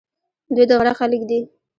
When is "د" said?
0.69-0.71